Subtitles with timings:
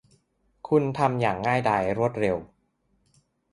[0.67, 2.37] คุณทำอย่างง่ายดายรวดเร็ว